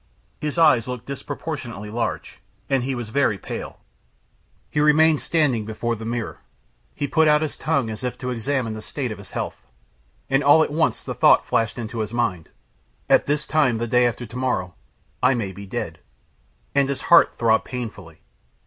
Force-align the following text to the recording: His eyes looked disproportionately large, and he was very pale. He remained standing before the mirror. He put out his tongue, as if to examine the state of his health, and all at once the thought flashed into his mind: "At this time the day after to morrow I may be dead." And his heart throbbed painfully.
His 0.39 0.57
eyes 0.57 0.87
looked 0.87 1.05
disproportionately 1.05 1.91
large, 1.91 2.39
and 2.71 2.83
he 2.83 2.95
was 2.95 3.09
very 3.09 3.37
pale. 3.37 3.77
He 4.71 4.79
remained 4.79 5.19
standing 5.19 5.63
before 5.63 5.95
the 5.95 6.05
mirror. 6.05 6.39
He 6.95 7.07
put 7.07 7.27
out 7.27 7.43
his 7.43 7.55
tongue, 7.55 7.91
as 7.91 8.03
if 8.03 8.17
to 8.17 8.31
examine 8.31 8.73
the 8.73 8.81
state 8.81 9.11
of 9.11 9.19
his 9.19 9.29
health, 9.29 9.61
and 10.27 10.43
all 10.43 10.63
at 10.63 10.73
once 10.73 11.03
the 11.03 11.13
thought 11.13 11.45
flashed 11.45 11.77
into 11.77 11.99
his 11.99 12.13
mind: 12.13 12.49
"At 13.11 13.27
this 13.27 13.45
time 13.45 13.75
the 13.75 13.85
day 13.85 14.07
after 14.07 14.25
to 14.25 14.35
morrow 14.35 14.73
I 15.21 15.35
may 15.35 15.51
be 15.51 15.67
dead." 15.67 15.99
And 16.73 16.89
his 16.89 17.01
heart 17.01 17.35
throbbed 17.35 17.65
painfully. 17.65 18.21